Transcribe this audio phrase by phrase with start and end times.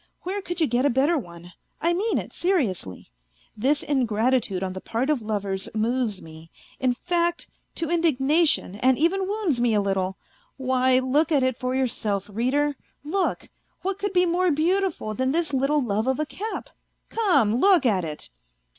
[0.23, 1.53] Where could you get a better one?
[1.79, 3.11] I mean it seriously.
[3.55, 9.27] This ingratitude on the part of lovers moves me, in fact, to indignation and even
[9.27, 10.17] wounds me a little.
[10.57, 13.49] Why, look at it for yourself, reader, look,
[13.83, 16.71] what could be more beautiful than this little love of a cap?
[17.11, 18.31] Come, look at it.